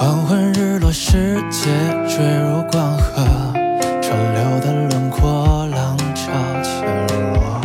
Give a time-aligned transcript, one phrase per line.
[0.00, 1.66] 黄昏日落，世界
[2.06, 3.24] 坠入光河，
[4.00, 6.30] 川流的轮廓，浪潮
[6.62, 6.84] 起
[7.34, 7.60] 落，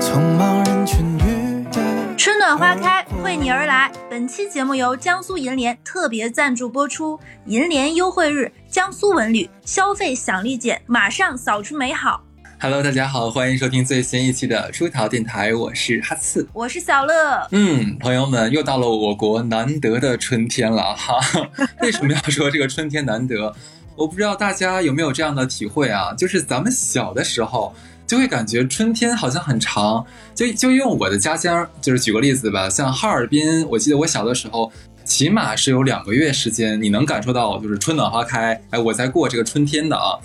[0.00, 2.16] 匆忙人群愉悦。
[2.16, 3.92] 春暖花开，为你而来。
[4.08, 7.20] 本期节目由江苏银联特别赞助播出。
[7.44, 12.22] 银联优惠日，江苏文旅消费享立减，马上扫出美好。
[12.68, 16.48] Hello，大家好，欢迎收听最新一期的出逃电台，我是哈刺。
[16.52, 21.20] 我是小乐，嗯，朋友们，又到了我国难得的春天了哈。
[21.80, 23.54] 为什么要说这个春天难得？
[23.94, 26.12] 我不知道大家有没有这样的体会啊？
[26.14, 27.72] 就是咱们小的时候
[28.04, 30.04] 就会感觉春天好像很长，
[30.34, 34.72] 就就用我的家乡，就是举个例子吧，像哈尔滨，我记得我小的时候。
[35.04, 40.18] 起码是有两个月时间，你能感受到就是春暖花开，哎，我在过这个春天的啊。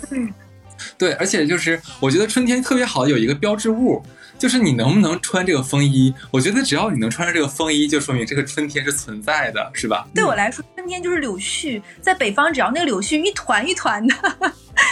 [0.90, 4.02] 嗯，对，而且就是我觉得春天特别好，有一个标志物，
[4.38, 6.12] 就是你能不能穿这个风衣。
[6.30, 10.06] 我觉得只要你能穿上这个风衣，就说明这个春天是存在的，是吧？
[10.14, 14.14] 对我来说，春天就是柳絮，在北方，只要那个柳絮一团一团的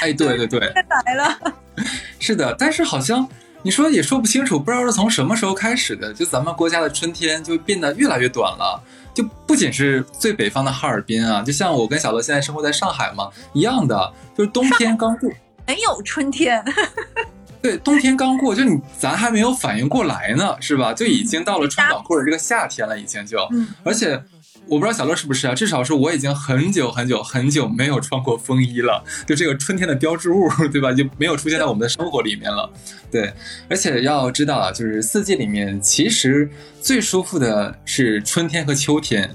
[0.02, 0.60] 哎，对对对，
[1.06, 1.38] 来了。
[2.19, 2.54] 是的。
[2.58, 3.27] 但是好像
[3.62, 8.82] 你说也说不清楚，不知道是从什么时候开始的，就咱们国家的春天就变得越来越短了。
[9.12, 15.28] 就不仅是最北方的哈尔滨啊，就像我跟小乐现在生活在上海嘛，一样的，就是冬天刚过。
[15.70, 16.64] 没有春天，
[17.62, 20.92] 对，冬天刚过，就你咱还没有反应过来呢，是吧？
[20.92, 24.20] 就已经到了穿短裤的这个夏天了，已经就，嗯而且
[24.66, 30.92] 我不知道小乐是不是啊，至少是我已经很久很久很久没有穿过风衣了，就这个春天的标志物，对吧？
[30.92, 32.68] 就没有出现在我们的生活里面了。
[33.12, 33.32] 对，
[33.68, 36.50] 而且要知道啊，就是四季里面其实
[36.82, 39.30] 最舒服的是春天和秋天。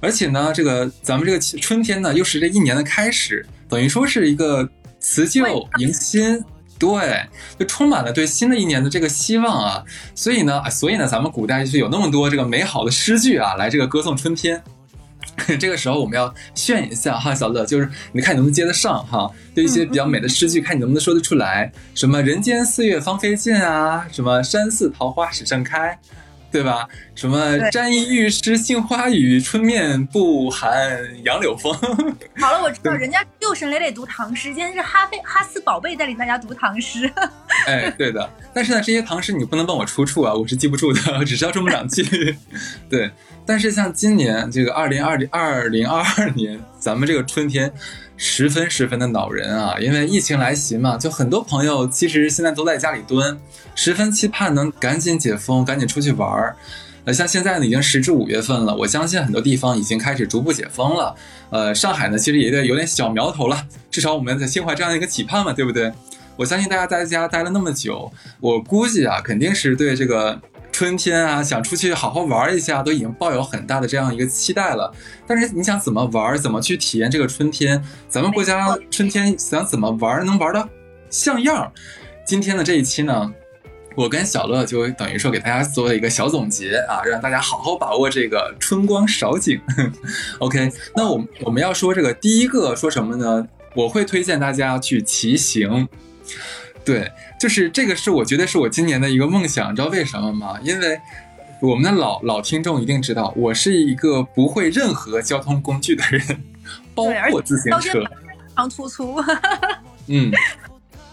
[0.00, 4.68] 而且呢，这个咱们这个春天呢，又是这一年的开始，等于说是一个
[5.00, 5.44] 辞旧
[5.78, 6.44] 迎新，
[6.78, 7.26] 对，
[7.58, 9.84] 就充满了对新的一年的这个希望啊。
[10.14, 14.62] 所以呢，啊所以呢，咱们古代就是有那么多这个美好的诗句啊，来这个歌颂春天。
[15.60, 19.30] 这个时候我们要炫一下哈，小乐，就是你看你能不能接得上哈？
[19.54, 21.70] 对一些比较美的诗句，看你能不能说得出来。
[21.94, 25.96] 什么“人间四月芳菲尽”啊，什么“山寺桃花始盛开”，
[26.50, 26.88] 对吧？
[27.14, 31.72] 什么“沾衣欲湿杏花雨，春面不寒杨柳风
[32.40, 37.10] ”。好了，我知道人家六神磊磊读唐诗，今天是哈菲哈斯宝贝带领大家读唐诗。
[37.66, 42.36] 哎，对的，但是呢，这些唐诗你不能问我出处啊，我是记不住的，只知道这么两句。
[42.88, 43.10] 对，
[43.44, 47.70] 但是像今年这个二零二零二零二二年，咱们这个春天
[48.20, 53.38] 十分十分的恼人啊，因为疫情来袭嘛，就很多朋友其实现在都在家里蹲，
[53.76, 56.56] 十分期盼能赶紧解封，赶紧出去玩儿。
[57.04, 61.14] 呃，像现在呢，已经时至五月份了，我相信很多地方已经开始逐步解封了。
[61.50, 65.90] 呃，上海呢，其实也得有点小苗头了，至少我们在心怀这样一个期盼嘛，对不对？
[66.36, 70.40] 我相信大家在家待了那么久，我估计啊，肯定是对这个
[70.78, 74.94] 春天啊，想出去好好玩一下，都已经抱有很大的这样一个期待了。
[75.26, 77.82] 但是你想怎么玩，怎么去体验这个春天？
[78.08, 80.68] 咱们国家春天想怎么玩，能玩的
[81.10, 81.72] 像样？
[82.24, 83.34] 今天的这一期呢，
[83.96, 89.60] 我跟小乐就等于说给大家做了一个小总结啊，让大家好好把握这个春光少景。
[90.38, 93.48] OK，那我们我们要说这个第一个说什么呢？
[93.74, 95.88] 我会推荐大家去骑行。
[96.84, 100.58] 对，就是这个是我觉得是我今年的一个梦想，你知道为什么吗？
[100.62, 101.00] 因为
[101.60, 106.22] 我们的老老听众一定知道，我是一个不会任何交通工具的人，
[106.94, 108.00] 包括自行车。
[108.00, 108.06] 非
[108.56, 109.16] 常突出。
[110.08, 110.32] 嗯，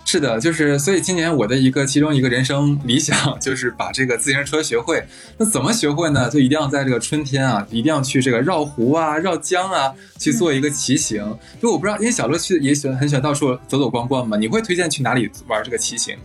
[0.07, 5.03] 是的，就是所以今年我的一个其中一个人生理想就是把这个自行车学会。
[5.37, 6.29] 那怎么学会呢？
[6.29, 11.37] 就一定要在这个春天啊，一定要去这个绕湖啊、绕江啊去做一个骑行。
[11.59, 16.15] 就我不知道，因为小乐去也喜欢很喜欢到处走走逛逛嘛，你会推荐去哪里玩这个骑行？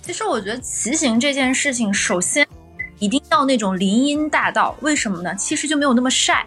[0.00, 2.44] 其实我觉得骑行这件事情，首先
[2.98, 5.34] 一定要那种林荫大道，为什么呢？
[5.36, 6.46] 其实就没有那么晒，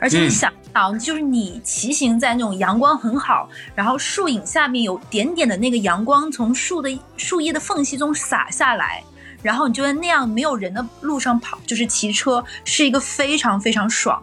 [0.00, 9.04] 而且你想想到，就是你骑行在那种阳光很好，然后树影下面有点点的那个阳光从树的树叶的缝隙中洒下来，
[9.42, 14.20] 然后你就在那样没有人的路上跑，就是骑车，是一个非常非常爽，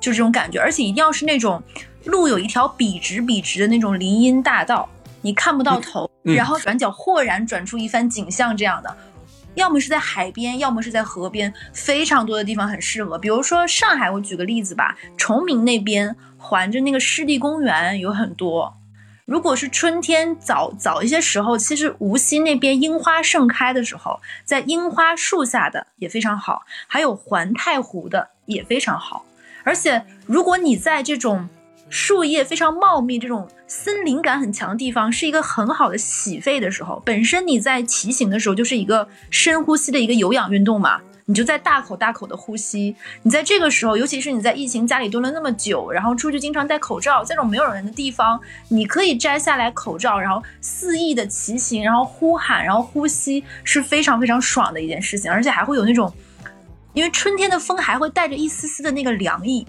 [0.00, 1.62] 就这种感觉，而且一定要是那种
[2.04, 4.88] 路有一条笔直笔直的那种林荫大道，
[5.20, 6.34] 你看不到头，嗯。
[6.34, 8.96] 然后转角豁然转出一番景象这样的。
[9.54, 13.18] 要么是在海边，要么是在河边，非常多的地方很适合。
[13.18, 18.74] 比如说上海，我举个例子吧，崇明那边环着那个湿地公园有很多。
[19.26, 29.24] 如果是春天早早一些时候，其实无锡那边樱花盛开的时候，在樱花树下的也非常好，还有环太湖的也非常好。
[29.62, 31.48] 而且如果你在这种
[31.90, 37.02] 树叶非常茂密、这种森林感很强的地方，是一个很好的洗肺的时候。
[37.04, 42.94] 本身你在骑行的时候就是一个深呼吸的一个有氧运动嘛，你就在大口大口的呼吸。
[43.24, 56.12] 你在这个时候，尤其是你在疫情家里蹲了那么久，然后出去经常戴口罩，在这种没有人的地方，你可以摘下来口罩，然后肆意的骑行，然后呼喊，然后呼吸，是非常非常爽的一件事情，而且还会有那种，
[56.92, 59.66] 因为春天的风还会带着一丝丝的那个凉意。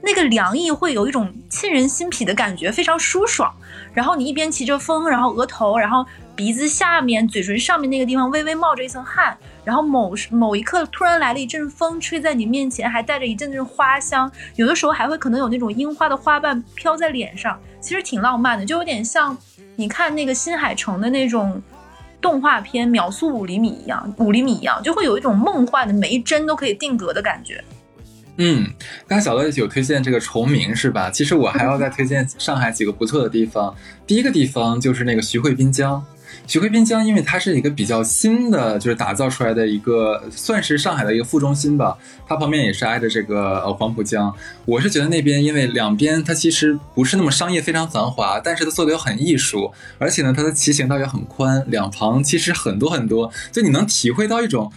[0.00, 3.52] 那个凉意会有一种沁人心脾的感觉，非常舒爽。
[3.92, 6.06] 然后你一边骑着风，然后额头，然后
[6.36, 14.30] 鼻子下面、嘴唇上面那个地方微微冒着一层汗，然后某某一刻突然来了一阵风，吹在你面前，还带着一阵阵花香。
[14.54, 19.36] 有的时候还会可能有那种樱花的花瓣飘在脸上，其实挺浪漫的，就有点像
[19.74, 21.60] 你看那个新海诚的那种
[22.20, 27.64] 动画片《秒速五厘米》一样，五厘米一样，就会有一种梦幻的，每一帧都可以定格的感觉。
[28.38, 28.70] 嗯，
[29.06, 31.10] 刚才小乐有推荐这个崇明是吧？
[31.10, 33.74] 其实我还要再推荐上海几个不错的地方。
[34.06, 36.04] 第一个地方就是那个徐汇滨江。
[36.46, 41.98] 徐汇滨江，因为它是一个比较新的，就是打造出来的一个，算是上海的一个副中心吧。
[42.26, 44.34] 它旁边也是挨着这个呃黄浦江。
[44.64, 54.72] 我是觉得那边，因为两边它其实不是那么商业非常繁华，但是它做的又很艺术，而且呢，它的骑行道也很宽，两旁其实很多很多，就你能体会到一种。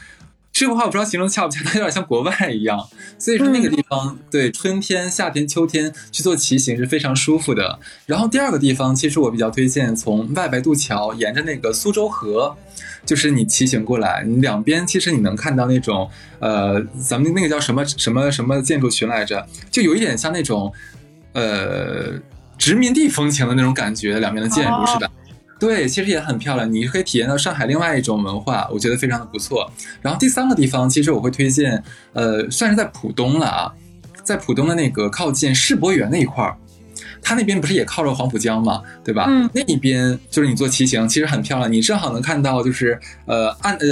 [0.61, 2.87] 这个话我不知道形容恰不恰当，有点像国外一样。
[3.17, 7.79] 所以说那个地方，对春天、夏天、秋天去做骑行是非常舒服的。
[8.05, 12.55] 然后第二个地方，其实我比较推荐从外白渡桥沿着那个苏州河，
[13.03, 20.71] 就是你骑行过来，你两边其实你能看到那种呃，咱们那个叫什么什么什么建筑群来着，就有一点像那种
[21.33, 22.19] 呃
[22.59, 25.09] 殖民地风情的那种感觉，两边的建筑是的。
[25.61, 29.71] 对，其实也很漂亮，你可以体验到上海另外一种文化，我觉得非常的不错。
[30.01, 33.71] 然后第三个地方，其实我会推荐，呃，算是在浦东了啊，
[34.23, 36.57] 在浦东的那个靠近世博园那一块儿。
[37.21, 39.25] 它那边不是也靠着黄浦江嘛，对吧？
[39.27, 41.71] 嗯，那一边就是你做骑行，其实很漂亮。
[41.71, 43.87] 你正好能看到，就是呃岸呃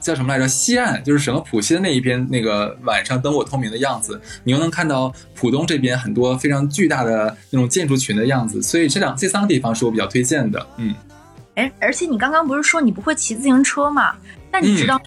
[0.00, 0.48] 叫什么来着？
[0.48, 4.20] 西岸，就是整个浦西的那一边，那个晚上灯火通明的样子。
[4.44, 8.62] 你又能看到浦东这边很多非常巨大的那种建筑群的样子。
[8.62, 10.66] 所以这两这三个地方是我比较推荐的。
[10.76, 10.94] 嗯，
[11.54, 14.14] 哎，而且你刚刚不是说你不会骑自行车吗？
[14.50, 15.00] 那你知道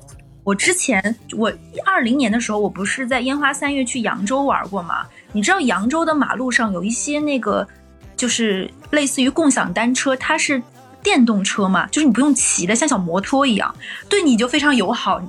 [0.44, 1.52] 我之前我
[1.86, 5.06] 二零年的时候，我不是在烟花三月去扬州玩过吗？
[5.36, 7.68] 你知道扬州的马路上有一些那个，
[8.16, 10.64] 就是类似于共享单车，它是
[11.04, 13.76] 电动车嘛，就是你不用骑的，像小摩托一样，
[14.08, 15.22] 对你就非常友好。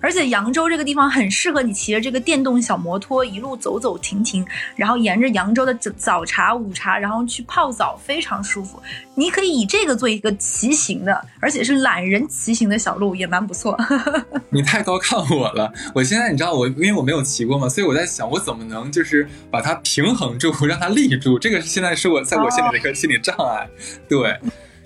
[0.00, 8.80] 而且扬州这个地方很适合你骑着这个电动小摩托一路走走停停，然后沿着扬州的早早茶、午茶，然后去泡澡，非常舒服。
[9.14, 13.78] 你可以以这个做一个骑行的，而且是懒人骑行的小路，也蛮不错。
[14.50, 21.38] 你太高看我了，我现在你知道我，因为我没有骑过嘛，所以我在想我怎么能就是把它平衡住，让它立住。
[21.38, 23.68] 这个现在是我在我心里的一个心理障碍。
[24.08, 24.38] 对，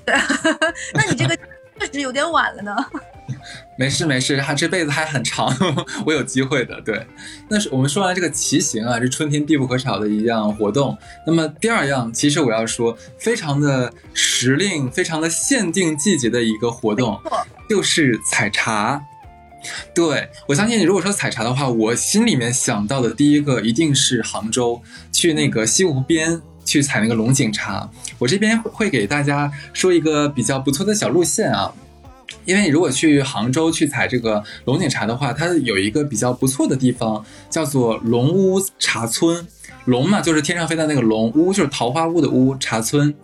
[0.92, 1.36] 那你这个
[1.78, 2.76] 确实有点晚了呢。
[3.76, 5.52] 没 事没事，他这辈子还很长，
[6.06, 6.80] 我有机会的。
[6.82, 7.06] 对，
[7.48, 10.96] 那是我们说完这个骑行啊，是春天必不可少的一样活动。
[11.26, 17.20] 那么第二样，其实我要说，非常的时令、非常的限定季节的一个活动，
[17.68, 19.02] 就是采茶。
[19.94, 27.88] 对我相信，你如果说采茶的话，我心里面想到的第一个一定是杭州，去那个西湖边去采那个龙井茶。
[28.18, 31.72] 我这边会给大家说一个比较不错的小路线啊。
[32.44, 39.46] 因为你如果去杭州去采这个龙井茶的话，它有一个比较不错的地方，叫做龙屋茶村。
[39.86, 42.56] 龙嘛，就是天上飞的那个龙；屋就是桃花坞的屋。
[42.56, 43.14] 茶村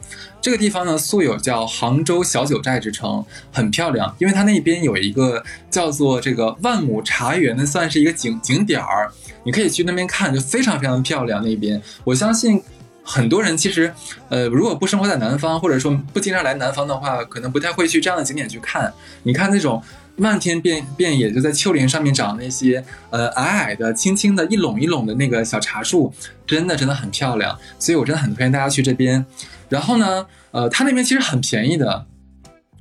[0.43, 4.15] 这个地方呢，素有叫杭州小九寨之称，很漂亮。
[4.19, 9.11] 因为它那边有一个叫做这个万亩茶园的，算是一个景景点儿，
[9.45, 11.43] 你可以去那边看，就非常非常漂亮。
[11.43, 12.63] 那边我相信。
[13.13, 13.93] 很多人其实，
[14.29, 18.93] 呃，如果不生活在南方，或者说不经常来南方的话，可能不太会去这样的景点去看。
[19.25, 19.83] 你看那种
[20.15, 26.15] 漫天遍遍野就在丘陵上面长那些，呃，矮矮的、青青的、一垄一垄的那个小茶树，
[26.47, 27.59] 真的真的很漂亮。
[27.81, 29.27] 所以我真的很推荐大家去这边。
[29.69, 32.07] 然后呢，呃，它那边其实很便宜的，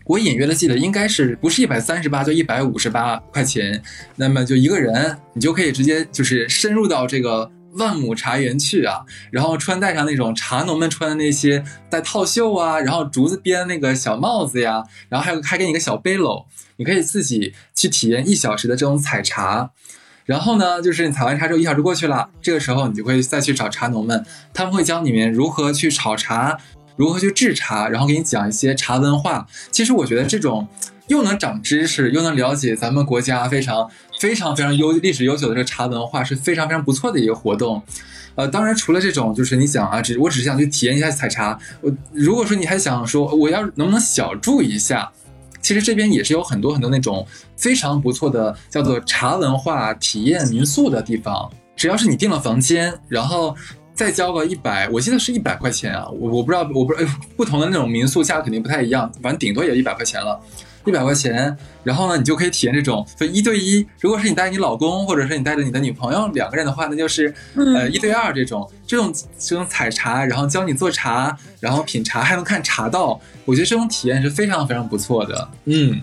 [0.05, 3.81] 我隐约的记得应该是不是一百三十八，就一百五十八块钱。
[4.15, 7.49] 那么就一个人，你就可以直接就是深入到这个。
[7.73, 16.45] 万亩茶园去啊，然后穿戴上那种茶农们穿的那些带套袖啊，然后竹子编那个小帽子呀，然后还有还给你一个小背篓，
[16.77, 19.71] 你可以自己去体验一小时的这种采茶。
[20.25, 24.23] 然后呢，就是你采完茶之后一小时过去了，这个时候你就会再去找茶农们，
[24.53, 26.59] 他们会教你们如何去炒茶，
[26.95, 29.47] 如何去制茶，然后给你讲一些茶文化。
[29.71, 30.67] 其实我觉得这种
[31.09, 33.91] 又能长知识，又能了解咱们国家非常。
[34.19, 37.81] 非常非常悠历史悠久的这个茶文化是非常非常不错的一个活动，
[38.35, 41.57] 呃，当然除了这种，就是你想啊，只我只是想去体验一下采茶。
[41.79, 45.09] 我如果说你还想说我要能不能小住一下，
[45.61, 47.25] 其实这边也是有很多很多那种
[47.55, 51.49] 非常不错的叫做茶文化体验民宿的地方。
[51.77, 53.55] 只要是你订了房间，然后
[53.93, 60.37] 再交个一百，我记得是一百块钱啊，我我不知道，我不知道不同的那种民宿价格肯定不太一样，反正顶多也一百块钱了。
[60.85, 63.85] 一百块钱，然后呢，你就可以体验这种就一对一。
[63.99, 73.19] 如果是你带你老公，或者是你带着你的女朋友两个人的话，那就是呃一对二这种这种这种采茶，然后教你做茶，然后品茶，还能看茶道。
[73.45, 75.49] 我觉得这种体验是非常非常不错的。
[75.65, 76.01] 嗯，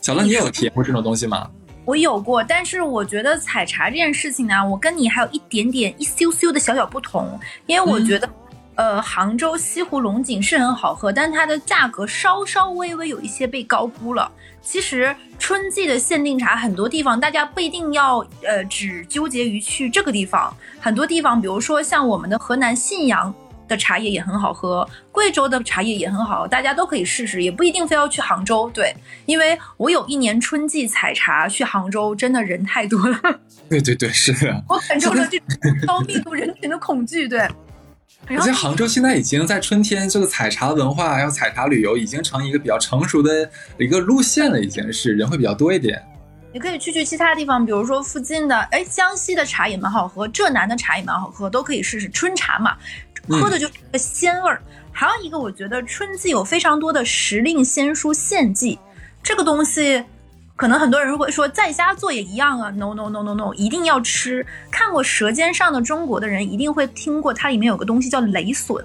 [0.00, 1.50] 小乐，你有体验过这种东西吗？
[1.84, 8.28] 我有过，但是我觉得采茶这件事情呢，我跟你还有一点点一羞羞的小小不同，因为我觉得。
[8.76, 14.30] 呃，杭州西湖龙井是很好喝，但它的价格稍稍微微有一些被高估了。
[14.60, 23.32] 其实春季的限定茶，很多地方大家不一定要呃只纠结于去这个地方，很多地方，比如说像我们的河南信阳
[23.66, 28.68] 的茶叶也很好喝，贵州的茶叶也很好，大家都可以试试，也不一定非要去杭州。
[28.74, 33.18] 对，因为我有一年春季采茶去杭州，真的人太多了。
[33.70, 35.48] 对对对，是的，我感受了这种
[35.86, 37.26] 高密度人群的恐惧。
[37.26, 37.48] 对。
[38.28, 46.02] 而且杭州现在已经在春天，这个采茶文化还有采茶旅游已经成一个比较成熟的一个路线了，已经是人会比较多一点。
[46.52, 52.76] 你可以去去其他地方，比如说附近的，哎，江西的茶也蛮好喝，浙南的茶也蛮好喝，都可以试试春茶嘛，
[53.28, 54.60] 喝的就是个鲜味儿。
[54.90, 58.78] 还有一个，我觉得春季有非常多的时令鲜蔬献祭，
[59.22, 60.02] 这个东西。
[60.56, 62.70] 可能很多人会说，在家做也一样啊。
[62.70, 64.44] No no no no no，一定要吃。
[64.70, 68.82] 看过《舌尖上的中国》的人一定会听过，它里面有个东西叫雷笋。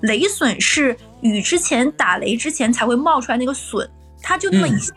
[0.00, 3.88] 雷笋是雨之前打雷之前才会冒出来那个笋，
[4.20, 4.92] 它就那么一下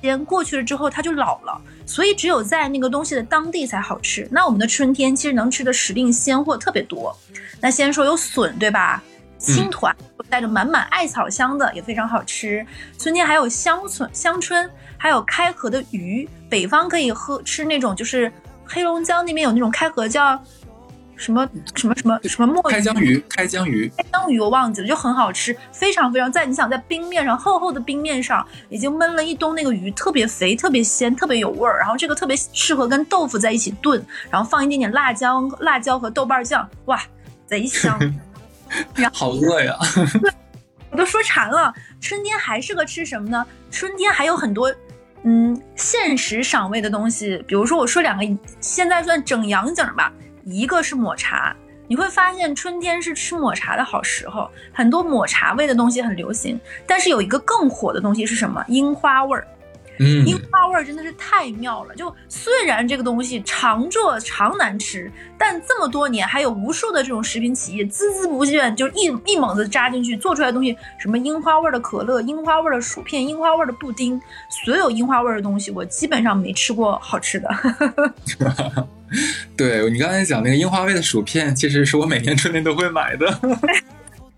[0.00, 1.60] 间过去了之后，它就老了。
[1.84, 4.26] 所以只有在那个东西的当地才好吃。
[4.30, 7.14] 那我们的春天其实能吃的时令鲜货特别多。
[7.60, 9.02] 那先说有笋，对吧？
[9.38, 9.94] 青团
[10.28, 12.66] 带着满满艾草香的也非常好吃。
[12.98, 14.68] 春天还有香椿，香椿。
[14.98, 18.30] 还有开河的鱼，北方可以喝吃那种，就是
[18.66, 20.38] 黑龙江那边有那种开河叫
[21.16, 37.00] 什么什么什么什么墨开江鱼，开江鱼，开江鱼我忘记了，就很好吃，非常非常在你想在冰面上厚厚的冰面上已经焖了一冬那个鱼，特别肥，特别鲜，特别有味儿，然后这个特别适合跟豆腐在一起炖，然后放一点点辣椒、辣椒和豆瓣酱，哇，
[37.46, 37.98] 贼香。
[39.14, 39.74] 好饿呀！
[40.90, 41.72] 我都说馋了。
[42.00, 43.46] 春天还适合吃什么呢？
[43.70, 44.70] 春天还有很多。
[45.24, 50.12] 嗯，现实赏味的东西，比如说我说两个，现在算整阳景吧。
[50.44, 51.54] 一个是抹茶，
[51.86, 56.58] 你会发现春天是吃抹茶的好时候，很多抹茶味的东西很流行。
[56.86, 58.64] 但是有一个更火的东西是什么？
[58.68, 59.46] 樱花味儿。
[60.00, 61.94] 嗯，樱花味儿真的是太妙了。
[61.94, 74.20] 就虽然这个东西常做常难吃，但这么多年还有无数的这种食品企业孜孜不倦，就一一猛子扎进去做出来的东西，什么樱花味儿的可乐、樱花味儿的薯片、樱花味儿的布丁，
[74.64, 77.48] 所有樱花味儿的东西，我基本上没吃过好吃的。
[79.56, 83.26] 对你刚才讲那个樱花味的薯片，其实是我每年春天都会买的。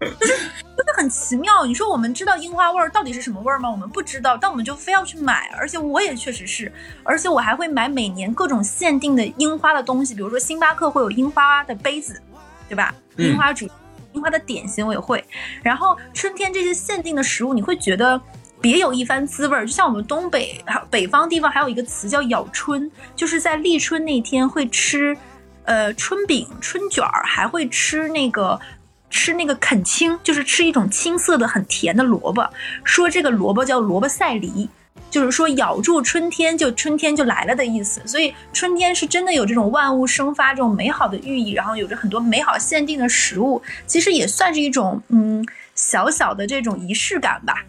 [0.01, 0.33] 就 是
[0.77, 1.67] 真的很奇妙。
[1.67, 3.71] 你说我们知道樱花味儿到底是什么味儿吗？
[3.71, 5.51] 我们不知道，但我们就非要去买。
[5.59, 6.73] 而且我也确实是，
[7.05, 12.21] 而且我还会买每年各种限定的樱花的东西，比如说星巴克会有樱花的杯子，
[12.69, 12.95] 对吧？
[13.19, 13.69] 樱花主
[14.15, 15.23] 樱花的点心我也会。
[15.63, 18.19] 然后春天这些限定的食物，你会觉得
[18.59, 19.67] 别有一番滋味儿。
[19.67, 25.15] 就像我们东北北方地方还有一个词叫咬春，就是在立春那天会吃，
[25.65, 28.59] 呃，春饼、春卷儿，还会吃那个。
[29.11, 32.49] 吃那个啃青，就是吃一种青色的很甜的萝卜，
[32.85, 34.69] 说这个萝卜叫萝卜赛梨，
[35.11, 38.01] 就是说咬住春天就春天就来了的意思。
[38.07, 47.65] 所以春天是真的有这种万物生发这种美好的寓意，然后有着很多美好限定的食物，其实也算是一种嗯小小的这种仪式感吧。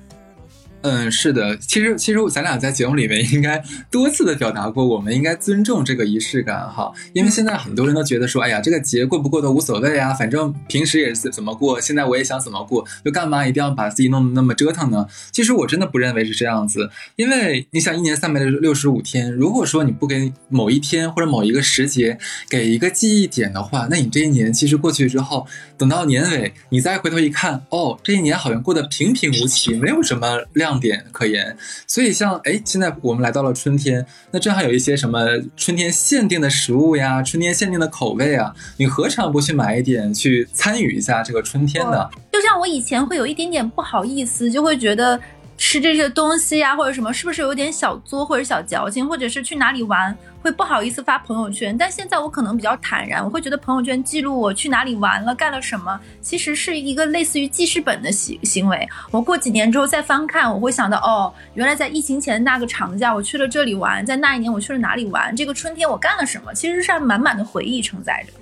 [0.84, 15.06] 嗯，是的，其实其实咱俩在节目里面应该多次的表达过，我们应该尊重这个仪式感哈，因为现在很多人都觉得说，哎呀，这个节过不过都无所谓啊，反正平时也是怎么过，现在我也想怎么过，就干嘛一定要把自己弄得那么折腾呢？
[15.32, 22.18] 其实我真的不认为是这样子，因为你想一年三百六十五天，如果说你不给某一天或者某一个时节
[22.50, 25.46] 给一个记忆点的话，那你这一年其实过去之后，
[25.78, 30.71] 等到年尾你再回头一看，哦，这一年好像过得平平无奇，没有什么亮。
[30.72, 42.10] 亮点可言，所以像哎，现在我们来到了春天，那正好有一些什么春天限定的食物呀，春天限定的口味啊，你何尝不去买一点，去参与一下这个春天呢？
[42.32, 45.20] 就像我以前会有一点点不好意思，就会觉得
[45.62, 51.78] 吃这些东西呀、或者什么，是不是有点小作或者小矫情，或者是去哪里玩会不好意思发朋友圈？
[51.78, 58.90] 但现在我可能比较坦然，我会觉得朋友圈记录我去哪里玩了，干了什么，其实是一个类似于记事本的行行为。
[59.12, 68.34] 我过几年之后再翻看，我会想到，哦，原来在疫情前那个长假我去了这里玩，在那一年我去了哪里玩，这个春天我干了什么，其实是满满的回忆承载着。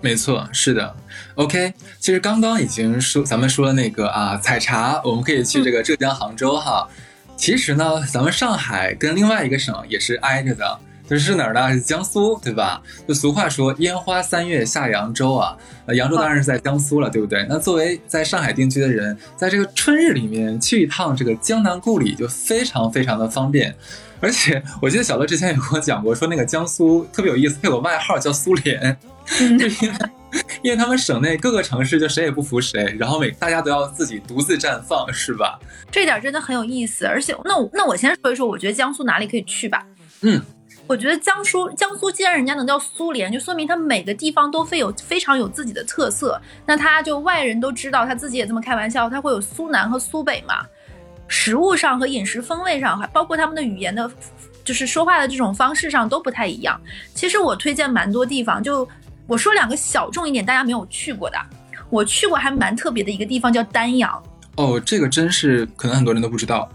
[0.00, 0.96] 没错，是的。
[1.34, 6.88] OK，其实刚刚已经说咱们说了那个啊采茶，我们可以去这个浙江杭州哈。
[7.36, 10.78] 其实呢，咱们上海跟另外一个省也是挨着的，
[11.08, 11.72] 就是哪儿呢？
[11.72, 12.82] 是江苏，对吧？
[13.08, 17.46] 就俗话说“烟花三月下扬州”啊，呃，扬州当然是在江苏了，对不对？
[17.48, 23.74] 那作为在上海定居的人，在这个春日里面去一趟这个江南故里就非常非常的方便。
[24.20, 28.96] 而且我记得小乐之前也跟我讲过，说那个江苏特别有意思，它有个外号叫苏联。
[29.38, 29.98] 就因为，
[30.62, 35.58] 因为他们省内各个城市就谁也不服谁，然后每大家都要自己独自绽放，是吧？
[35.90, 37.06] 这点真的很有意思。
[37.06, 39.86] 而且，那我那我先说一说，我觉得江苏哪里可以去吧？
[40.22, 40.40] 嗯，
[40.86, 46.40] 我觉得江苏江苏既然人家能叫苏联，就说明它每个地方都非有非常有自己的特色。
[46.66, 50.66] 那他就外人都知道，他自己也这么开玩笑，他会有苏南和苏北嘛。
[51.28, 54.10] 食物上和饮食风味上，还包括他们的语言的，
[54.64, 56.80] 就是说话的这种方式上都不太一样。
[57.14, 58.86] 其实我推荐蛮多地方，就。
[59.30, 61.38] 我说两个小众一点，大家没有去过的，
[61.88, 64.20] 我去过还蛮特别的一个地方，叫丹阳。
[64.56, 66.68] 哦，这个真是可能很多人都不知道。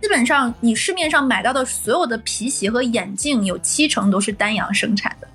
[0.00, 5.28] 基本上你市面上买到的所有的皮鞋和眼镜，有七成都是丹阳生产的。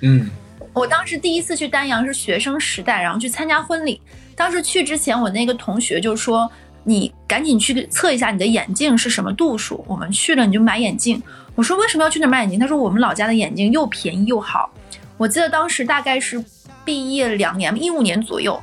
[0.00, 0.30] 嗯，
[0.72, 4.00] 我当时第一次去丹阳是学生时代，然后去参加婚礼。
[4.34, 6.50] 当时去之前，我那个同学就说
[6.84, 11.22] ：“你赶紧去测一下你的眼镜是什么度数。”我们去了你就买眼镜。
[11.54, 14.72] 我说：“为什么要去那买眼镜？”他说：“我们老家的眼镜又便宜又好。”
[15.18, 16.42] 我记得当时大概是
[16.84, 18.58] 毕业两年，一五年左右，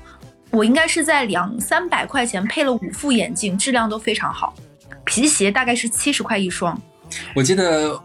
[0.50, 4.56] 我应该是在两三百块钱配了五副眼镜，质量都非常好。
[5.04, 6.80] 皮鞋大概是七十块一双。
[7.36, 8.02] 我记得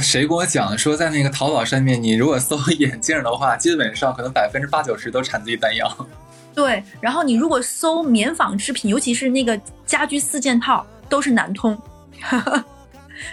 [0.00, 5.88] 谁跟我讲说，在那个淘宝上面，你如果搜 眼镜的话，基本上可能百分之八九十都产自于丹阳。
[6.54, 11.80] 对，然后你如果搜棉纺织品，尤其是那个家居四件套，都是南通。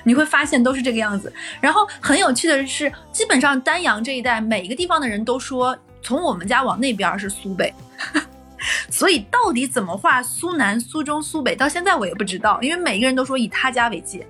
[0.03, 1.31] 你会发现都是这个样子。
[1.61, 7.73] 然后很有趣的是，基本上丹阳这一带每一个地方的人都说，从我们家往那边是苏北。
[8.89, 14.25] 所以到底怎么画苏南、苏中、苏北，到现在我也不知道，因为每个人都说以他家为界。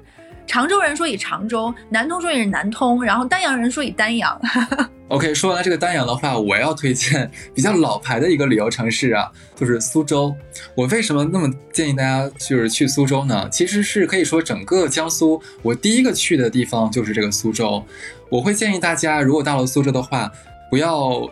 [0.48, 4.40] 常州人说以常州，南通说也是南通，然后丹阳人说以丹阳。
[5.10, 10.36] OK，说完了这个丹阳的话，我要推荐比较老牌的一个旅游城市啊， 就是苏州。
[10.74, 13.48] 我为什么那么建议大家就是去苏州呢？
[13.50, 17.86] 其实是可以说整个江苏，我第一个去的地方就是这个苏州。
[18.30, 20.32] 我会建议大家，如果到了苏州的话，
[20.72, 21.30] 不要。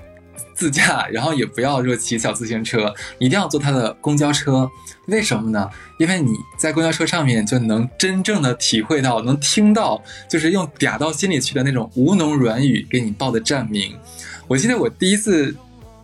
[0.56, 4.68] 自驾，然后也不要说骑小自行车，一定要坐他的公交车。
[5.08, 5.70] 为什么呢？
[6.00, 13.96] 因为你在公交车上面就能真正的体会到，能听到，就是用嗲到心里去的那种吴侬软语给你报的站名。
[14.48, 15.56] 我记得我第一次，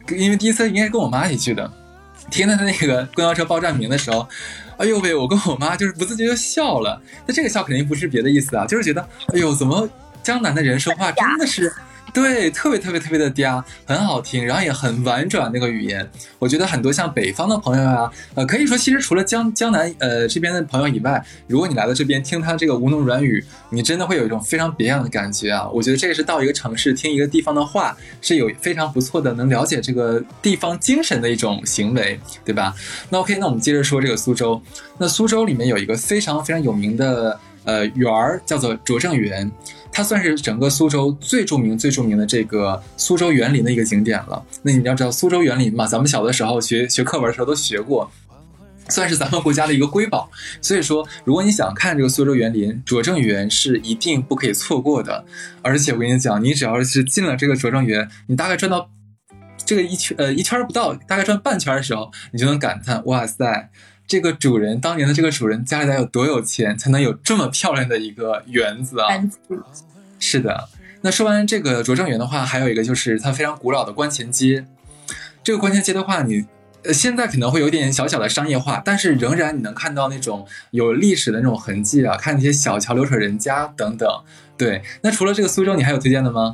[0.09, 1.71] 因为第一次应该是跟我妈一起去的，
[2.29, 4.27] 听到他那个公交车报站名的时候，
[4.77, 7.01] 哎呦喂，我跟我妈就是不自觉就笑了。
[7.25, 9.01] 那这个笑肯定不是别的意思啊，就是觉得，
[9.33, 9.89] 哎呦，怎么
[10.21, 11.73] 江南的人说话真的是。
[12.13, 16.08] 对，特别特别特别的嗲，很好听，然后也很婉转那个语言。
[16.39, 25.69] 我觉得很多像北方的朋友啊，呃，可以说其实除了江江南呃这边的朋友以外，如果你来到这边听他这个吴侬软语，你真的会有一种非常别样的感觉啊。
[25.69, 32.76] 我觉得这个是到一个城市听一个地方的话，是有非常不错的能了解这个地方精神的一种行为，对吧？
[33.10, 34.62] 那 OK，那我们接着说这个苏州。
[34.97, 39.50] 那苏州里面有一个非常非常有名的呃园儿，叫做拙政园。
[39.91, 44.43] 它算是整个苏州最著名、最著名的这个苏州园林的一个景点了。
[44.63, 48.10] 那你要知道苏州园林嘛，咱们小的时候学学课文的时候都学过，
[48.88, 50.32] 算是咱们国家的一个瑰宝。
[50.62, 55.25] 所以说，如果你想看这个苏州园林，拙政园是一定不可以错过的。
[55.62, 58.89] 而且我跟你讲，你只要是进了这个拙政园，你大概转到
[59.65, 63.69] 这个一圈呃一圈不到，大概转半圈的时候，你就能感叹：哇塞！
[64.12, 69.08] 这个主人当年的这个主人家里得有多有钱，才能有这么漂亮的一个园子啊？
[70.19, 70.67] 是的。
[71.00, 74.65] 那说完这个拙政园的话，还有一个就是它非常古老的观前街。
[75.41, 76.45] 这个观前街的话，你
[76.84, 84.06] 呃现在可能会有点小小的商业化，但是仍然你能看到那种有历史的那种痕迹啊，看那些小桥流水人家等等。
[84.58, 86.54] 对，那除了这个苏州，你还有推荐的吗？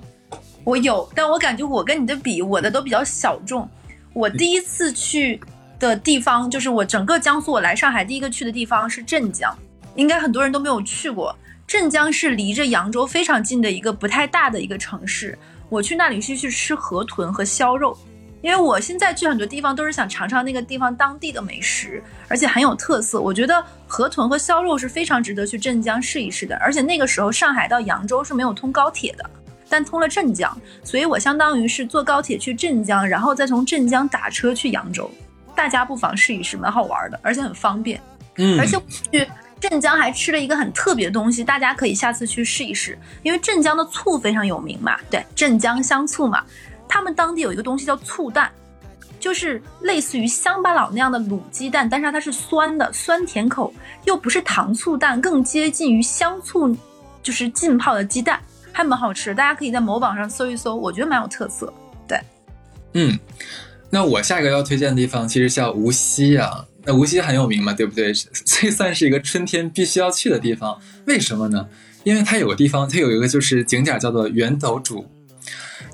[0.63, 3.67] 我有，但我感觉我跟你的比，我的都比较小众。
[4.13, 5.41] 我第一次去。
[5.79, 9.55] 的地方就是我整个江苏，我来上海第一个去的地方是镇江，
[9.95, 11.35] 应该很多人都没有去过。
[11.67, 15.37] 镇江是离着扬州非常近的一个不太大的一个城市。
[15.69, 17.97] 我去那里是去吃河豚和烧肉，
[18.41, 23.19] 因为我现在去很多地方都是想尝尝那个地方当地的美食，而且很有特色。
[23.19, 26.55] 我觉得河豚和烧肉是非常值得去镇江试一试的。
[26.57, 29.29] 而且那个时候上海到扬州是没有通高铁的，
[29.67, 35.11] 但通了镇江，所以我相当于是坐高铁去镇江，然后再从镇江打车去扬州。
[35.57, 37.99] 大家不妨试一试，蛮好玩的，而且很方便。
[38.35, 38.79] 嗯，而且
[39.11, 39.27] 去
[39.59, 42.95] 镇江还吃了一个很特别的东西，大家可以下次去试一试。
[43.23, 46.45] 因为镇江的醋非常有名嘛，对，镇江香醋嘛。
[46.87, 48.51] 他们当地有一个东西叫醋蛋，
[49.19, 53.73] 就是类似于乡巴佬那样的卤鸡蛋，但是它是酸的，酸甜口，
[54.05, 56.77] 又不是糖醋蛋，更接近于香醋，
[57.23, 58.39] 就是浸泡的鸡蛋，
[58.71, 59.33] 还蛮好吃。
[59.33, 61.73] 大家可以在某宝上搜一搜，我觉得蛮有特色。
[62.07, 62.21] 对，
[62.93, 63.19] 嗯，
[63.89, 66.65] 那我下一个要推荐的地方其实叫无锡啊。
[66.83, 68.13] 那无锡很有名嘛，对不对？
[68.45, 70.79] 这算是一个春天必须要去的地方。
[71.05, 71.67] 为什么呢？
[72.03, 75.03] 因为它有个地方，它有一个就是景点叫做元斗渚。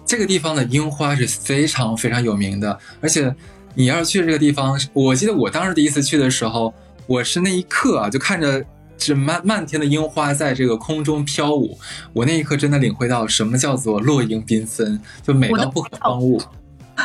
[0.06, 3.34] 这个地方的樱花是非常非常有名的，而且
[3.74, 6.72] 你要是去这个地方，我记得我当时第一次去的时候，
[7.08, 8.64] 我是那一刻啊，就看着
[8.96, 11.80] 这漫漫天的樱花在这个空中飘舞，
[12.14, 16.40] 我那一刻真的领会到什么叫做落英缤纷，就美到不可方物。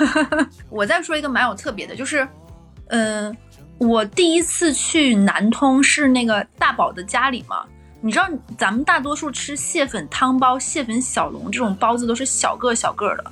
[0.71, 2.27] 我再说一个蛮有特别的，就是，
[2.89, 3.37] 嗯，
[3.79, 7.65] 我第一次去南通是那个大宝的家里嘛。
[8.01, 13.25] 你知道咱们大多数吃蟹粉汤包、蟹粉小笼这种包子都是小个小个的，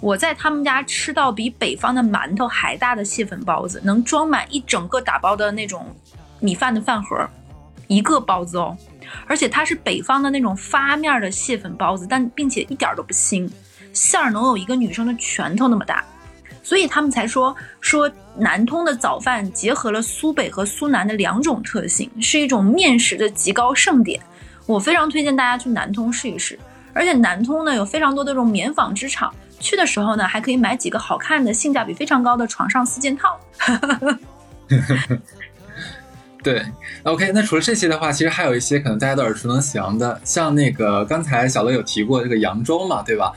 [0.00, 5.94] 我在他们家吃到比北方的馒头还大的蟹粉包子，能装满一整个打包的那种
[6.40, 7.28] 米饭的饭盒，
[7.86, 8.76] 一个包子哦，
[9.28, 13.48] 而且它是北方的那种发面的蟹粉包子，但并且一点都不腥，
[13.92, 16.04] 馅儿能有一个女生的拳头那么大。
[16.62, 24.20] 所以他们才说说南通的早饭结合了苏北和苏南的两种特性，是一种面食的极高盛典。
[24.66, 26.58] 我非常推荐大家去南通试一试。
[26.92, 33.40] 而且南通呢有非常多的这种棉纺织厂，去的时候呢还可以买几个好看的、性价比非常高的床上四件套。
[36.42, 36.62] 对
[37.04, 37.32] ，OK。
[37.32, 43.32] 那除了这些的话，其实还有一些可能大家都耳熟能详的，像那个刚才小乐有提过这个扬州嘛，对吧？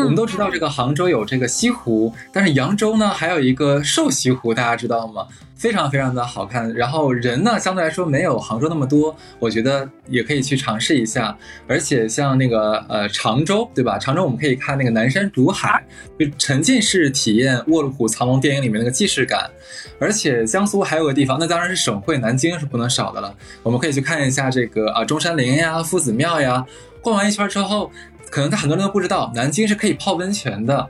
[0.00, 5.26] 我们都知道这个杭州有这个西湖，但是扬州呢还有一个瘦西湖，大家知道吗？
[5.56, 11.34] 非常非常的好看，然后人呢相对来说没有杭州那么多，我觉得也可以去尝试一下。
[11.66, 13.98] 而且像那个呃常州，对吧？
[13.98, 15.82] 常州我们可以看那个南山竹海，
[16.18, 19.50] 就沉浸式体验《卧虎藏龙》电影里面那个既视感。
[19.98, 26.66] 而且江苏还有个地方，那当然是省会南京是不能少的了，我们可以去看一下这个啊中山陵呀、夫子庙呀。
[27.00, 27.90] 逛完一圈之后。
[28.30, 30.88] 可能他很多人都不知道，南京是可以泡温泉的，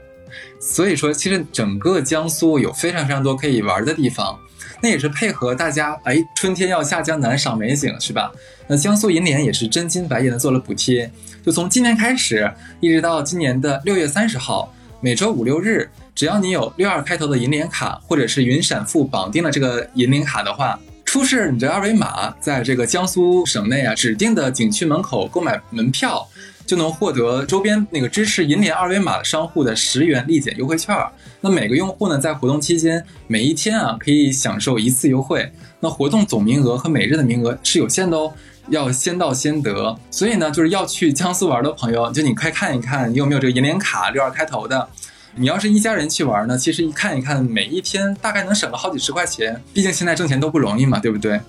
[0.59, 4.37] 所以说其实整个江苏有非常非常多可以玩的地方。
[4.79, 8.31] 那也是配合大家，哎，春天要下江南赏美景，是吧？
[8.67, 11.11] 那江苏银联也是真金白银的做了补贴，
[11.43, 14.71] 就从今年开始，一直到今年的六月三十号，
[15.01, 26.27] 每周五六日，只要你有六二开头的银联卡，或者是云闪付绑定了这个银联卡的话，出示你的二维码，在这个江苏省内啊指定的景区门口购买门票。
[26.67, 30.95] 就能获得周边那个支持银联二维码的商户的十元立减优惠券。
[31.39, 35.49] 那每个用户呢，在活动期间每一天啊，可以享受一次优惠。
[35.79, 38.33] 那活动总名额和每日的名额是有限的哦，
[38.69, 39.97] 要先到先得。
[40.11, 44.87] 所以呢，就是要去江苏玩的朋友，就你快看一看，你有没有这个银联卡六二开头的。
[45.35, 49.61] 你要是一家人去玩呢，其实一看一看，每一天大概能省个好几十块钱。
[49.73, 51.39] 毕竟现在挣钱都不容易嘛，对不对？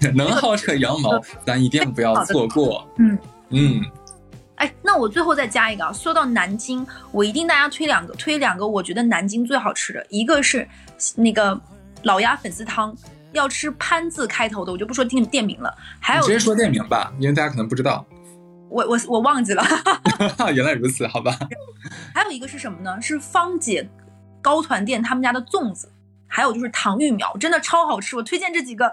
[0.14, 2.86] 能薅这羊毛，咱一定不要错过。
[2.98, 3.18] 嗯
[3.50, 3.82] 嗯。
[4.56, 5.92] 哎，那我最后再加一个啊！
[5.92, 10.66] 说到南京，我一定大家推两个，推两个，我觉得南京最好吃的，一个是
[11.14, 11.58] 那个
[12.02, 12.94] 老鸭粉丝汤，
[13.32, 15.76] 要吃潘字开头的，我就不说店店名了。
[16.00, 18.04] 还有直接说店名吧，因为大家可能不知道。
[18.68, 19.62] 我我我忘记了。
[20.54, 21.38] 原来如此，好吧。
[22.14, 23.00] 还有一个是什么呢？
[23.00, 23.88] 是芳姐
[24.42, 25.92] 高团店他们家的粽子，
[26.26, 28.90] 还有就是糖芋苗，真的超好吃，我推荐这几个。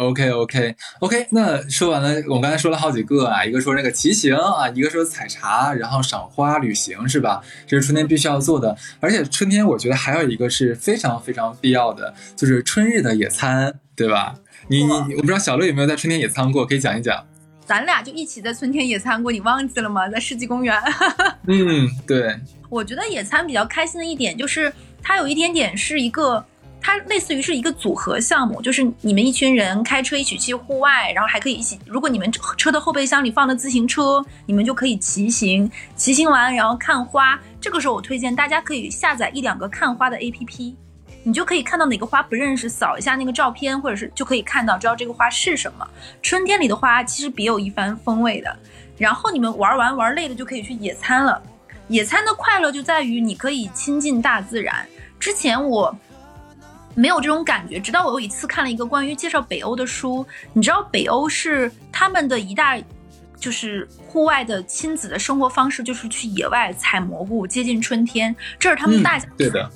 [0.00, 7.42] OK OK OK，那说完了，我刚才说了好几个啊，一个说那个骑行啊，一个说采茶，然后赏花旅行是吧？
[7.66, 14.36] 这是春天必须要做的，而且春天我觉得还有一个是非常非常必要的，就是春日的野餐，对吧？
[14.68, 17.22] 你你我不知道小乐有没有在春天野餐过，可以讲一讲。
[17.66, 20.08] 咱俩就一起在春天野餐过，你忘记了吗？
[20.08, 20.74] 在世纪公园。
[21.46, 22.34] 嗯，对。
[22.70, 26.42] 我觉得野餐比较开心的一点就是它有一点点是一个。
[26.80, 31.78] 它类似于是一个组合项目，就是你们一群人开车一起去户外，然后还可以一起。
[31.84, 37.38] 如果你们车的后备箱里放了自行车，你们就可以骑行，骑行完然后看花。
[37.60, 40.74] 这个时候我推荐大家可以下载一两个看花的 APP，
[41.22, 45.86] 你就可以看到哪个花不认识，扫一下那个照片，或者是就可以看到知道这个花是什么。
[46.22, 48.56] 春天里的花其实别有一番风味的。
[48.96, 51.42] 然后你们玩完玩累了就可以去野餐了。
[51.88, 54.86] 野餐的快乐就在于你可以亲近大自然。
[55.18, 55.94] 之前我
[57.00, 60.26] 没有这种感觉，直到我有一次看了一个关于介绍北欧的书。
[60.52, 62.78] 你知道北欧是他们的一大
[63.38, 69.70] 就是户外的亲子的生活方式，就是去野外采蘑菇，接近春天，这是他们大家对的。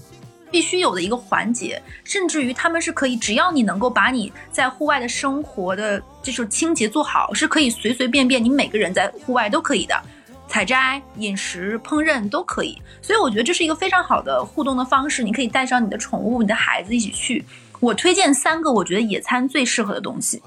[0.50, 10.00] 必须有的一个环节，甚至于他们是可以，只要你能够把你在户外的生活的这种清洁做好，是可以随随便便，你每个人在户外都可以的，
[10.54, 12.80] 采摘、饮食、烹饪都可以。
[13.02, 17.44] 所以我觉得这是一个非常好的互动的方式，你可以带上你的宠物、你的孩子一起去。
[17.80, 20.40] 我推荐三个我觉得野餐最适合的东西，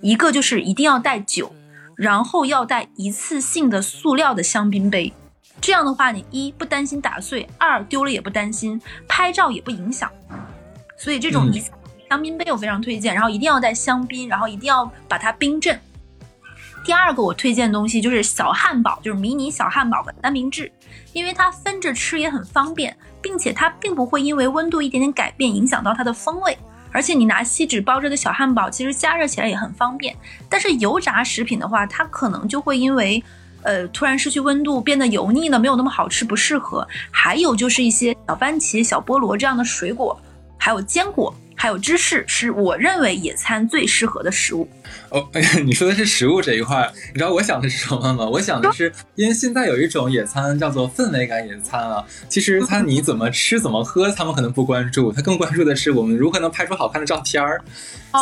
[0.00, 1.54] 一个就是一定要带酒，
[1.94, 5.12] 然后要带一次性的塑料的香槟杯。
[5.60, 10.10] 这样的话，你一不担心打碎，二丢了也不担心，拍照也不影响。
[10.96, 11.62] 所以这种一
[12.08, 15.78] 香槟杯我非常推荐，然后一定要带香槟，然后一定要把它冰镇。
[16.84, 20.70] 第二个我推荐的东西就是小汉堡，就是迷你小汉堡的三明治，
[21.14, 26.56] 因为它分着吃也很方便，并且它并不会因为温度一点点改变影响到它的风味。
[26.92, 30.14] 而且你拿锡纸包着的小汉堡，其实加热起来也很方便。
[30.48, 33.24] 但是油炸食品的话，它可能就会因为
[33.62, 36.86] 呃，突然失去温度，变得油腻了，没有那么好吃，不适合。
[37.10, 40.20] 还有就是一些小番茄、小菠萝这样的水果，
[40.58, 41.34] 还有坚果。
[41.56, 44.68] 还有芝士是我认为野餐最适合的食物。
[45.10, 48.26] 哦，哎呀，你说的是食物这一块，你知道我想的是什么吗？
[48.26, 52.04] 我想的是，因为现在有一种野餐叫做氛围感野餐啊。
[52.28, 57.62] 其实他你怎么吃怎么喝，他们可能不关注，他更关注的是我们如何能拍出好看的照片儿。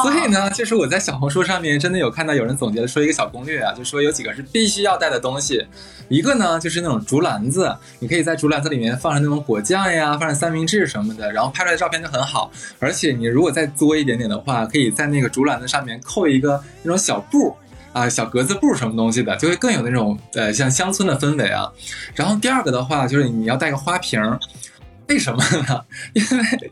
[0.03, 5.67] 所以呢，就是我在小红书上面真的有看到有人总结了说一个小攻略啊，就说有几个是必须要带的东西。
[6.09, 12.51] 一个呢就是那种竹篮子，你可以在竹篮子里面放上那种果酱呀，放上三明治什么的，然后拍出来的照片就很好。
[12.79, 17.55] 而且你如果再作一点点的话，可以在那个竹篮子上面扣一个那种小布
[17.93, 21.71] 啊，小格子布什么东西的，就会更有那种呃像乡村的氛围啊。
[22.15, 24.21] 然后第二个的话就是你要带个花瓶，
[25.09, 25.85] 为什么呢？
[26.13, 26.71] 因为。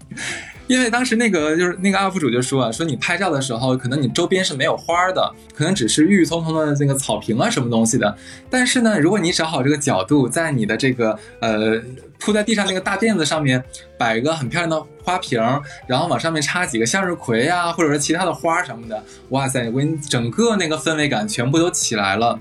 [0.66, 8.16] 因为当时那个就是那个 UP 主就说啊，说你拍照的时候，可能你周边是没有花的，可能只是郁郁葱葱的那个草坪啊什么东西的。
[8.48, 11.82] 但是呢，如果你找好这个角度，在你的这个呃
[12.20, 13.60] 铺在地上那个大垫子上面
[13.98, 15.40] 摆一个很漂亮的花瓶，
[15.88, 22.38] 然后往上面插几个向日葵呀，或者说其他的花什么的，哇塞，我给你整个那个氛围感全部都起来了。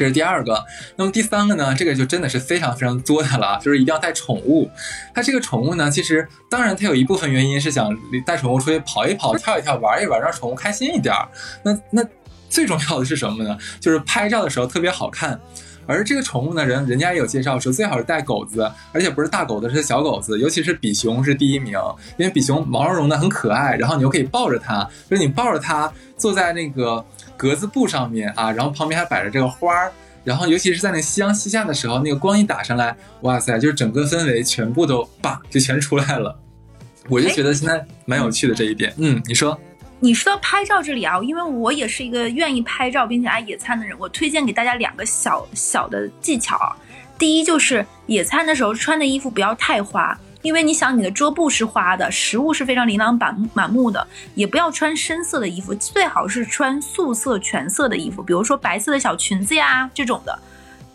[0.00, 0.64] 这是第二个，
[0.96, 1.74] 那么第三个呢？
[1.74, 4.70] 这个就真的是非常非常作的了， 就是一定要带宠物。
[5.14, 11.14] 它这个宠物呢，其实当然它有一部分原因是想带宠物出去跑一跑、跳一跳、玩一玩，让宠物开心一点。
[11.62, 12.02] 那那
[12.48, 13.58] 最重要的是什么呢？
[13.78, 15.38] 就是拍照的时候特别好看。
[15.86, 21.78] 而这个宠物呢，人人家也有介绍说，最好是带狗子，而且不是大狗子，是小狗子，尤其是比熊是第一名，
[22.16, 27.04] 因为比熊毛茸茸的很可爱，然后你又可以抱着它，就是你抱着它坐在那个。
[27.40, 29.90] 格子布上面啊，然后旁边还摆着这个花儿，
[30.24, 36.38] 然后尤其是在那夕阳西下的时候，那个光一打上来，哇塞，就是整个氛围全部都叭就全出来了。
[37.08, 38.92] 我就觉得现在蛮有趣的这一点。
[38.98, 39.58] 嗯，你说？
[40.00, 46.76] 你说到拍照这里啊，因为我也是一个愿意拍照并且爱野餐的人，我推荐给大家两个小小的技巧。
[47.18, 50.18] 第一就是野餐的时候穿的衣服不要太花。
[50.42, 60.38] 因为你想，你的桌布是花的，食物是非常琳琅满满目的，也不要穿深色的衣服，最好是穿素色全色的衣服，比如说白色的小裙子呀这种的，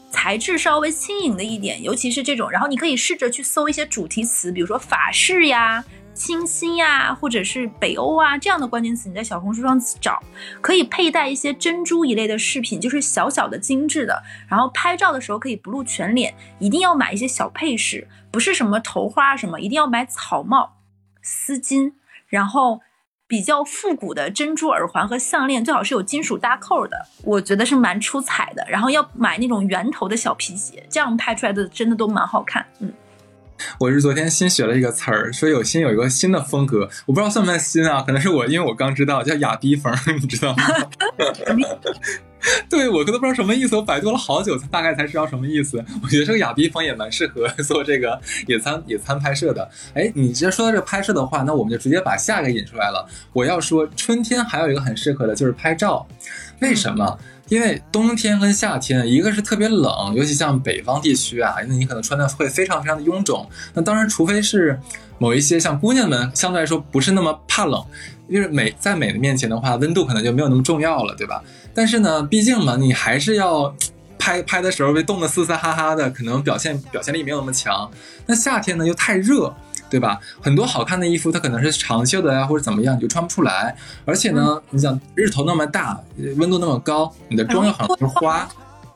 [0.10, 2.50] 材质稍微轻盈的一点，尤其是这种。
[2.50, 5.84] 然后你可以试着去搜一些主题词，比如说法式呀。
[6.16, 10.24] 清新呀，或者是北欧啊这样的关键词，你在小红书上找，
[10.62, 14.24] 可以佩戴一些珍珠一类的饰品，就是小小的精致的。
[14.48, 20.78] 然后拍照的时候可以不露全脸，一定要买一些小配饰，不是什么头花什么，一定要买草帽、
[21.22, 21.94] 丝巾，
[22.28, 22.80] 然后
[23.28, 28.66] 比较复古的珍珠耳环和项链，最好是有金属搭扣的，我觉得是蛮出彩的。
[28.70, 32.94] 然后要买那种圆头的小皮鞋，这样拍出来的真的都蛮好看，嗯。
[33.80, 38.02] 我是昨天新学了一个词儿，说有新有一个新的风格，我不知道算不算新啊？
[38.02, 40.64] 可能是我，因为我刚知道叫哑逼风，你知道吗？
[42.70, 45.84] 对我都不知道什么意思，我百度了好久，才大概才知道什么意思。
[46.04, 49.68] 我觉得这个哑逼风也蛮适合 做这个野餐野餐拍摄的。
[49.96, 53.08] 哎，你直接说到这个拍摄的话，那我们就直接把下一个引出来了。
[53.34, 56.06] 我要说春天还有一个很适合的就是拍照，
[56.60, 57.18] 为什么？
[57.48, 63.48] 因为冬天跟夏天，一个是特别冷，尤其像北方地区啊，那你可能穿的会非常非常的臃肿。
[63.74, 64.80] 那当然，除非是
[65.20, 67.84] 某一些像姑娘们，相对来说不是那么怕冷，
[68.28, 71.44] 因为美在美的面前的话，温度可能就没有那么重要了，对吧？
[71.74, 73.76] 但是呢，毕竟嘛，你还是要
[74.18, 77.90] 拍拍的时候被冻得嘶嘶哈哈的，可能表现表现力没有那么强。
[78.26, 79.56] 那夏天呢又太热。
[79.90, 80.20] 对吧？
[80.42, 83.76] 很多好看的衣服，它可能是长袖的呀，或者怎么样，你就穿不出来。
[84.06, 86.00] 而且呢，你想日头那么大，
[86.38, 88.48] 温度那么高，你的妆又很容易花。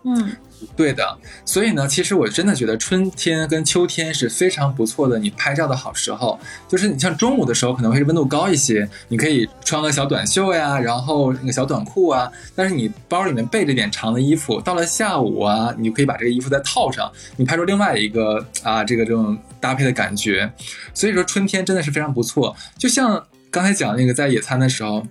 [0.03, 0.31] 嗯，
[0.75, 6.39] 对的，所以呢，其实我真的觉得春天跟秋天是非常不错的，你拍照的好时候。
[6.67, 12.31] 就是你像中午的时候可能会温度高一些，你可以穿个小短袖呀，然后那个小短裤啊。
[12.55, 20.51] 但是你包里面备着点长的衣服，到了下午啊，你就可以把这个衣服再套上，你拍出另外一个啊这个这种搭配的感觉。
[20.93, 22.55] 所以说春天真的是非常不错。
[22.77, 25.05] 就像刚才讲那个在野餐的时候。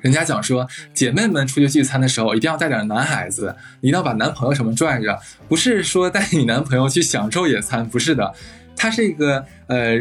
[0.00, 8.32] 人家讲说，姐妹们出去聚餐的时候，一定要带点男孩子，一定要把男朋友什么拽着，不是说带你男朋友去享受野餐，不是的，
[8.76, 9.98] 他是一个呃，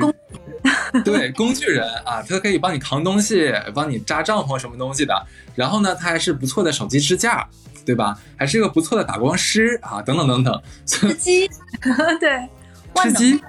[1.03, 5.13] 对，工具人啊，他可以帮你扛东西，帮你扎帐篷什么东西的。
[5.55, 7.47] 然后呢，他还是不错的手机支架，
[7.85, 8.19] 对吧？
[8.35, 10.61] 还是一个不错的打光师啊，等等等等。
[10.85, 11.49] 司机，
[12.19, 12.49] 对，
[13.03, 13.41] 吃鸡，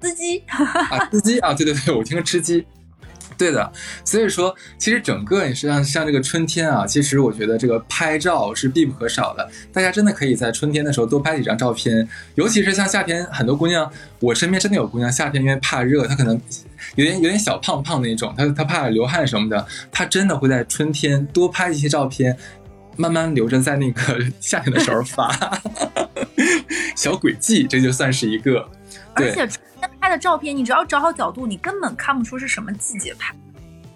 [0.00, 2.66] 司机啊，司机啊，对对对，我听吃鸡。
[3.38, 3.72] 对的，
[4.04, 9.48] 所以说，其实整个也是像像这个春天啊，其实我觉得这个拍照是必不可少的。
[9.72, 16.40] 大家真的可以在春天的时候多拍几张照片，尤其是像夏天，很多姑娘，我身边真的有姑娘，夏天因为怕热，她可能
[16.94, 22.36] 有点有点小胖胖那种，她她怕流汗什么的，她真的会在春天多拍一些照片，
[22.96, 25.60] 慢慢留着在那个 夏天的时候发，
[26.96, 28.68] 小轨迹，这就算是一个。
[29.14, 29.48] 而且。
[30.06, 33.34] 拍的照片，你只要找好角度，你根本看不出是什么季节拍。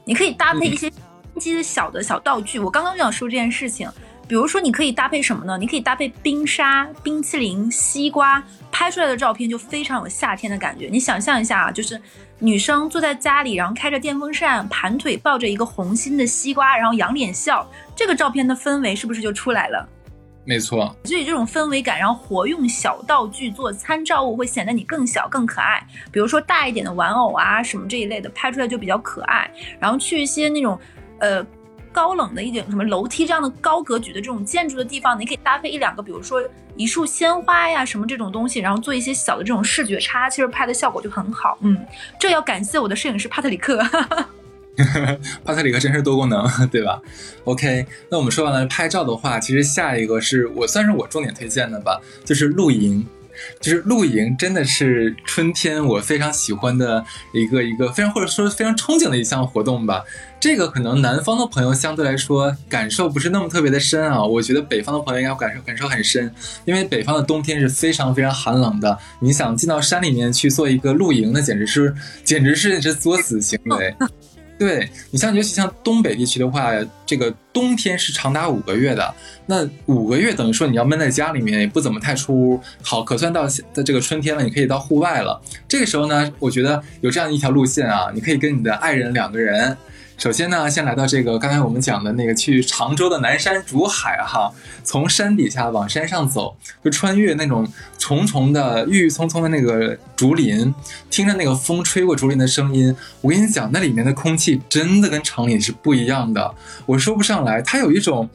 [0.05, 0.91] 你可以搭配一些
[1.39, 2.59] 机的小的小道具。
[2.59, 3.89] 我刚刚就想说这件事情，
[4.27, 5.57] 比如说你可以搭配什么呢？
[5.57, 8.43] 你可以搭配冰沙、冰淇淋、西瓜，
[8.73, 10.89] 拍出来的照片就非常有夏天的感觉。
[10.91, 12.01] 你想象一下啊，就是
[12.41, 19.89] 女生坐在家里，然后开着电风扇，盘腿抱着一个红心的西瓜，然后仰脸笑，这个照片的氛围是不是就出来了？
[20.45, 25.87] 没错，所以这种氛围感，然后活用小道具做参照物，会显得你更小更可爱。
[26.11, 29.49] 比如说大一点的玩偶啊，什么这一类的，拍出来就比较可爱。
[29.79, 30.79] 然后去一些那种，
[31.19, 31.47] 呃，
[31.93, 36.43] 高冷的一点，什么楼梯这样的高格局的这种建筑的地方，你可以搭配一两个，比如说
[36.75, 41.59] 一束鲜花呀，什么这种东西，然后做一些小的这种视觉差，其实拍的效果就很好。
[41.61, 41.79] 嗯，
[42.19, 43.79] 这要感谢我的摄影师帕特里克。
[45.45, 47.01] 帕特里克真是多功能， 对吧
[47.45, 53.07] ？OK，那我们说完了拍照的话，其实下一个是我算是我重点推荐的吧，就是露营。
[53.59, 60.05] 就是露营真的是春天我非常喜欢的一个一个非常或者说非常憧憬的一项活动吧。
[60.39, 66.31] 这个可能南方的朋友相对来说感受不是那么特别的深啊，我觉得北方的朋友应该感受感受很深，
[66.67, 68.99] 因为北方的冬天是非常非常寒冷的。
[69.21, 73.95] 你想进到山里面去做一个露营，那简直是简直是是作死行为。
[74.61, 76.71] 对你像尤其像东北地区的话，
[77.07, 79.15] 这个冬天是长达五个月的。
[79.47, 82.61] 那五个月等于说你要闷在家里面，也不怎么太出屋。
[82.83, 85.41] 好，可算到的这个春天了，你可以到户外了。
[85.67, 89.75] 这个时候呢，我觉得有这样一条路线啊，你可以跟你的爱人两个人。
[90.21, 94.53] 首先呢，先来到这个刚才我们讲的那个去常州的南山竹海哈，
[94.85, 96.55] 从山底下往山上走，
[96.85, 97.67] 就穿越那种
[97.99, 100.75] 重重的郁郁葱葱的那个竹林，
[101.09, 106.55] 听着那个风吹过竹林的声音，我跟你讲，那里面的空气真的跟城里是不一样的，
[106.85, 108.29] 我说不上来，它有一种。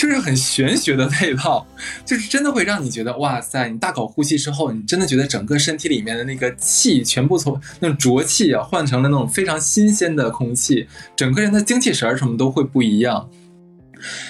[0.00, 1.66] 就是很玄学的那一套，
[2.06, 3.68] 就是真的会让你觉得哇塞！
[3.68, 13.28] 你大口呼吸之后，你真的觉得整个身体里面的那个气全部从那种浊气啊换成了那种非常新鲜的空气，整个人的精气神儿什么都会不一样。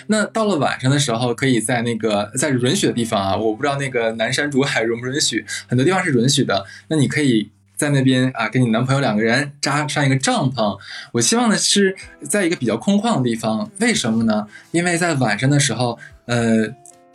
[0.08, 6.66] 那到了晚上的时候，可以在那个在允许的地方啊，我不知道那个南山竹海允不允许，很多地方是允许的。
[6.88, 7.52] 那你可以。
[7.80, 10.78] 在那边啊，跟你男朋友两个人扎上一个帐篷。
[11.12, 11.96] 我希望的是
[12.28, 13.70] 在一个比较空旷的地方。
[13.78, 14.46] 为什么呢？
[14.70, 16.68] 因为在晚上的时候，呃，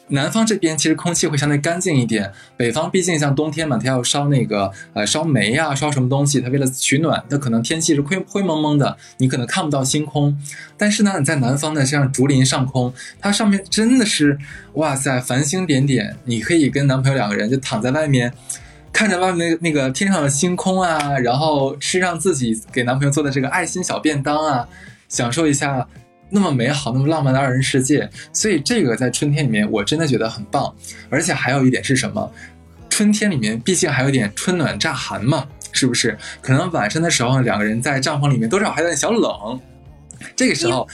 [0.08, 2.32] 南方这边其实空气会相对干净一点。
[2.58, 10.36] 北方毕竟像冬天嘛，它要烧那个呃烧煤呀，烧什么东西，它为了取暖，它可能天气是灰灰蒙蒙的，你可能看不到星空。
[10.76, 14.36] 但是呢，你在南方呢像竹林上空，它上面真的是
[14.74, 16.16] 哇塞，繁星点点。
[16.26, 18.34] 你可以跟男朋友两个人就躺在外面。
[18.96, 24.66] 看着外面那那个天上的星空啊，然后吃上自己给男朋友做的这个爱心小便当啊，
[25.10, 25.86] 享受一下
[26.30, 28.10] 那么美好、那么浪漫的二人世界。
[28.32, 30.74] 所以这个在春天里面，我真的觉得很棒。
[31.10, 32.32] 而且还有一点是什么？
[32.90, 36.18] 春天里面毕竟还有点春暖乍寒嘛，是不是？
[36.42, 39.60] 可能晚上的时候，两个人在帐篷里面多少还有点小冷。
[40.38, 40.88] 这个时候，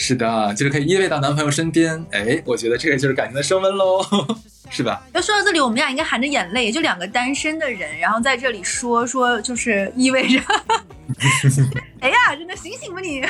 [0.00, 2.02] 是的，就是可以依偎到男朋友身边。
[2.10, 4.00] 哎，我觉得这个就是感情的升温喽。
[4.72, 5.02] 是吧？
[5.12, 10.40] 要说到这里，我们俩应该含着眼泪，就两个单身的人，然后在这里说说，就是意味着，
[12.00, 13.20] 哎呀，真的醒醒吧你！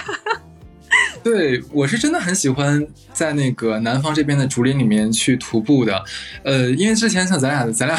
[1.22, 6.02] 对我是真的很喜欢在那个南方这边的竹林里面去徒步的，
[6.42, 7.96] 呃，因为之前像咱俩，咱俩，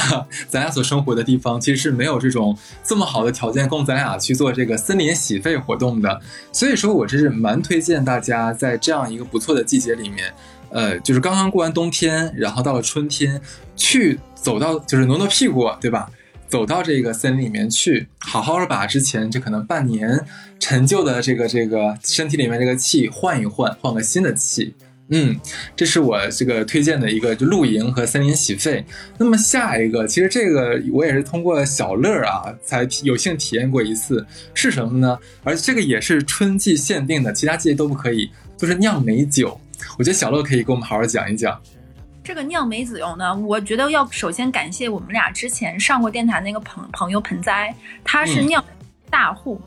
[0.48, 6.20] 咱俩所生活的地方其实是没有这种这么好的条件供咱俩去做这个森林洗肺活动的，
[6.52, 10.34] 所以说我这是蛮推荐大家在这样一个不错的季节里面。
[10.70, 13.40] 呃，就是刚刚过完冬天，然后到了春天，
[13.76, 16.10] 去走到就是挪挪屁股，对吧？
[16.52, 20.20] 走到这个森林里面去，好好的把之前这可能半年
[20.60, 24.76] 陈旧的这个这个身体里面这个气换一换，换个新的气。
[25.14, 25.38] 嗯，
[25.78, 28.84] 这是我这个推荐的一个就露营和森林洗肺。
[29.18, 35.18] 那么下一个，其实这个我也是通过小乐啊才有幸体验过一次，是什么呢？
[35.46, 39.58] 而这个也是春季限定的，其他季节都不可以，就是酿美酒。
[39.98, 41.58] 我觉得小乐可以给我们好好讲一讲。
[42.24, 48.64] 这个酿梅子油呢，我觉得要首先感谢我们俩之前上过电台那个朋朋友盆栽，他是酿
[49.10, 49.60] 大户，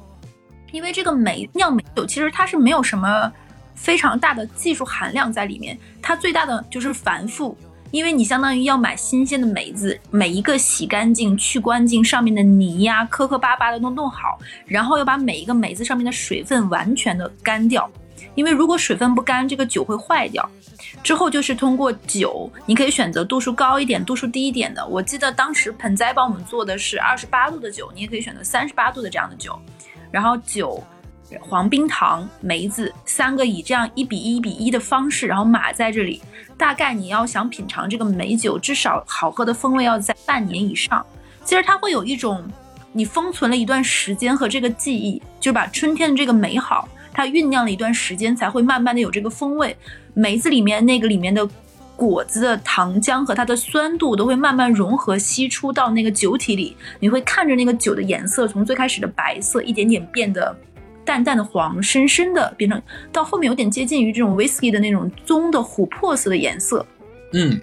[0.73, 3.33] 因为这个梅酿梅酒其实它是没有什么。
[3.77, 7.59] 非常大的技术含量在里面，它最大的就是繁复，
[7.91, 17.91] 因为你相当于要买新鲜的梅子，每一个洗干净、去干净上面的泥呀、磕磕巴巴的都弄好，然后要把每一个梅子上面的水分完全的干掉，
[18.37, 20.49] 因为如果水分不干，这个酒会坏掉。
[21.03, 24.87] 之后就是通过酒，你可以选择度数高一点、度数低一点的。
[24.87, 29.59] 我记得当时盆栽帮我们做的是二十八度的酒，你也可以选择三十八度的这样的酒，
[30.11, 30.83] 然后酒。
[31.41, 36.23] 黄冰糖、梅子三个以这样一比一比一的方式，然后码在这里。
[36.57, 41.05] 大概你要想品尝这个美酒，至少好喝的风味要在半年以上。
[41.43, 42.47] 其实它会有一种
[42.93, 49.75] 你封存了一段时间和这个记忆，就把春天的这个美好，它酝酿了一段时间，才会慢慢的有这个风味。
[50.13, 51.49] 梅子里面那个里面的
[51.97, 60.55] 果子的糖浆和它的酸度都会慢慢融合析出到那个酒体里，你会看着那个酒的颜色从最开始的白色一点点变得。
[61.07, 66.87] 淡淡的黄，深深的变成到后面有点接近于这种 whisky 的那种棕的琥珀色的颜色。
[67.35, 67.61] 嗯，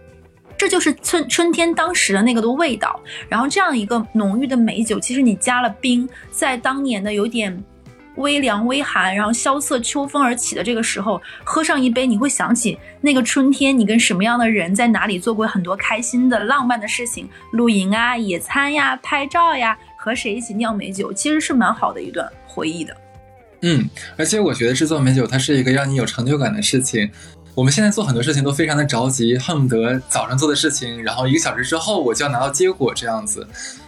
[0.56, 3.02] 这就是春春天当时的那个的味道。
[3.28, 7.64] 然后这样一个浓郁的美酒，其实你加了冰，在当年的有点
[8.16, 22.96] 微凉微寒，然后萧瑟秋风而起的这个时候，喝上一杯，你会想起那个春天，你跟什么样的人在哪里做过很多开心的浪漫的事情，露营啊、野餐呀、拍照呀，和谁一起酿美酒，其实是蛮好的一段回忆的。
[23.62, 23.88] 嗯，
[24.18, 27.10] 而且我觉得制作美酒它是一个让你有成就感的事情。
[27.54, 33.46] 我们现在做很多事情都非常的着急，恨不得早上做的事情，然后一个小时之后我就要拿到结果这样子。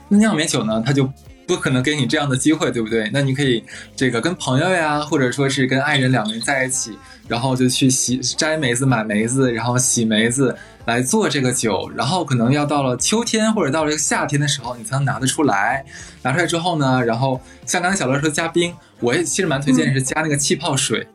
[0.10, 1.10] 那酿美酒呢，它就
[1.46, 3.10] 不可能给你这样的机会，对不对？
[3.14, 3.64] 那你可以
[3.96, 11.92] 这个跟朋友呀，或者说是跟爱人两个人在一起，然后就去洗摘梅子、买梅子，然后洗梅子来做这个酒。
[11.96, 15.86] 然后可能要到了秋天或者到了夏天的时候，你才能拿得出来。
[16.22, 18.74] 拿出来之后呢，然后像刚才小乐说加冰。
[19.00, 21.06] 我也其实蛮推荐是加那个气泡水，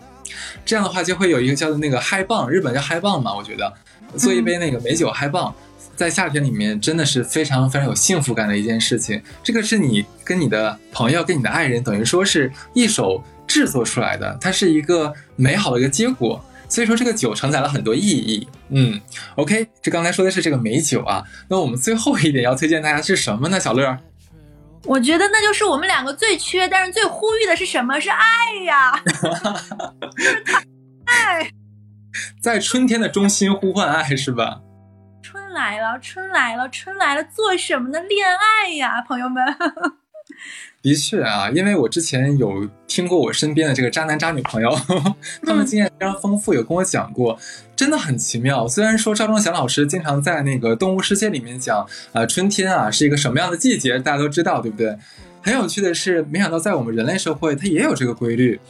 [0.67, 3.35] 这样的话就会有一个叫做那个嗨棒，日本叫嗨棒嘛。
[3.35, 3.73] 我觉得
[4.15, 5.55] 做一杯那个美酒嗨棒，
[5.99, 9.21] 在夏天里面真的是非常非常有幸福感的一件事情。
[9.43, 16.41] 这个是你跟你的朋友、跟你的爱人，等于说是一手制作出来的，它是一个美好的一个结果。
[16.69, 18.47] 所以说这个酒承载了很多意义。
[18.69, 19.01] 嗯
[19.35, 23.59] ，OK，这刚才说的是这个美酒啊，那我们最后一点要推荐大家是什么呢？
[23.59, 23.99] 小乐。
[24.85, 27.99] 我觉得那就是我们两个最缺，但是最呼吁的是什么？
[27.99, 28.23] 是爱
[28.67, 29.03] 呀！
[31.07, 31.51] 爱，
[32.41, 34.61] 在春天的中心呼唤爱，是吧？
[35.49, 37.99] 春来了，春来了，春来了，做什么呢？
[38.01, 39.43] 恋爱呀，朋友们。
[40.83, 44.71] 的确啊，因为我之前有听过我身边的这个渣男渣女朋友，
[45.47, 47.39] 他们经验非常丰富，有跟我讲过，
[47.75, 48.69] 真的很奇妙。
[48.69, 54.99] 虽然说赵忠祥老师经常在那个动物世界里面讲，呃，春天啊是一个什么样的季节，大家都知道，对不对？
[55.43, 58.61] 很有趣的是，没想到在我们人类社会，它也有这个规律。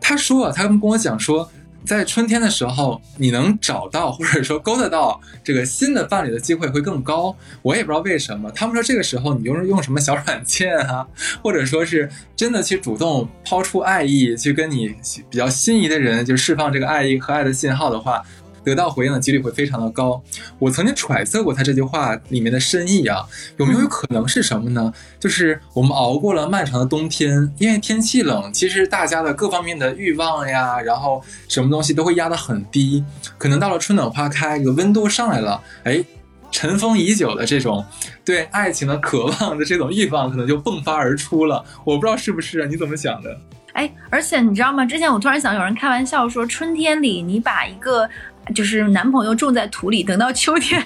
[0.00, 1.48] 他说啊，他们跟我讲说。
[1.84, 7.34] 在春天的时候，你能找到或者说勾得到这个新的伴侣的机会会更高。
[7.62, 11.06] 我也不知道为什么，他们说这个时候你用用什么小软件啊，
[11.42, 14.94] 或者说是真的去主动抛出爱意，去跟你
[15.28, 18.22] 比较心仪的人就释放这个爱意和爱的信号的话。
[18.64, 20.22] 得到回应的几率会非常的高。
[20.58, 24.92] 我曾经揣测过他这句话里面的深意啊，有没有可能是什么呢？
[25.18, 33.04] 就是我们熬过了漫长的冬天，因为天气冷，其实大家的各方面的欲望呀，然后什么东西都会压得很低。
[33.38, 36.04] 可能到了春暖花开，这个温度上来了，哎，
[36.50, 37.84] 尘封已久的这种
[38.24, 41.64] 对爱情的渴望的这种欲望，可能就迸发而出了。
[41.84, 42.66] 我不知道是不是啊？
[42.66, 43.38] 你怎么想的？
[43.72, 44.84] 哎，而且你知道吗？
[44.84, 48.08] 之前我突然想，有人开玩笑说，春天里你把一个。
[48.50, 50.84] 就是男朋友种在土里，等到秋天，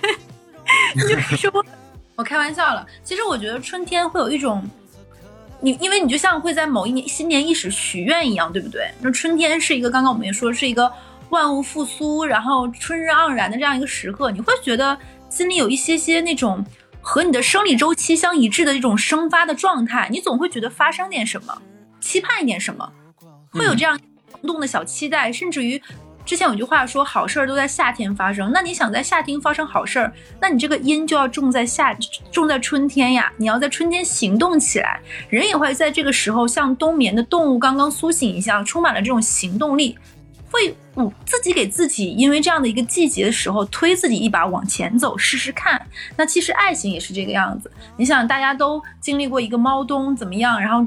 [0.94, 1.64] 你 就说，
[2.16, 2.86] 我开玩笑了。
[3.02, 4.64] 其实我觉得春天会有一种，
[5.60, 8.90] 你因为你就像会在某一年新年伊始许愿一样，对不对？
[9.00, 10.90] 那春天是一个，刚刚我们也说是一个
[11.30, 14.96] 万物复苏，然后春日盎然的这样一个时刻，你会觉得
[15.28, 16.64] 心里有一些些那种
[17.00, 21.62] 和你的生理周期相一致的这种生发的状态，你总会觉得发生点什么，
[22.00, 22.92] 期盼一点什么，
[23.50, 23.98] 会有这样
[24.42, 25.82] 动的小期待，甚至于。
[26.24, 28.50] 之前有句话说，好事儿都在夏天发生。
[28.52, 31.94] 那你想在夏天发生好事儿，那你这个因就要种在夏，
[32.32, 33.30] 种在春天呀。
[33.36, 39.98] 你要在春天行动起来，人也会在这个时候像冬眠的动物刚刚苏醒一样，充满了这种行动力，
[40.50, 45.80] 会嗯自己给自己，因为这样的一个季节的时候，推自己一把往前走，试试看。
[46.16, 47.70] 那其实爱情也是这个样子。
[47.98, 50.58] 你想，大家都经历过一个猫冬怎么样？
[50.58, 50.86] 然后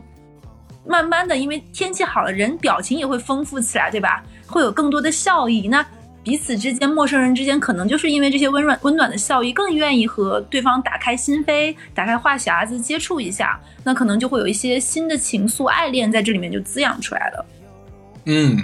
[0.83, 4.23] 慢慢的，因为天气好了，人表情也会丰富起来，对吧？
[4.47, 5.85] 会有更多的笑意，那
[6.23, 17.45] 彼此之间、陌生人之间，可能就是因为这些温暖、温暖的笑意，更愿意和对方打开心扉、打开话匣子，接触一下，那可能就会有一些新的情愫、爱恋在这里面就滋养出来了。
[18.25, 18.57] 嗯。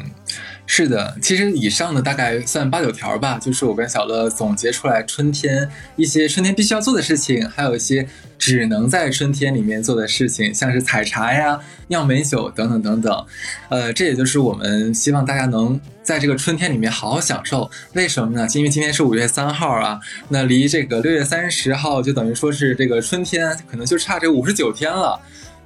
[0.65, 8.07] 是的，其实以上的大概算八九条吧，就是我跟小乐总结出来春天一些春天必须要做的事情，还有一些
[8.45, 13.25] 只能在春天里面做的事情，像是采茶呀、酿美酒等等等等。
[13.69, 17.71] 呃，这也就是我们希望大家能在这个春天里面好好享受。
[17.93, 18.45] 为什么呢？
[18.53, 25.17] 因为今天是五月三号啊，那离这个六月三十号就等于说是这个春天可能就差这五十九天了。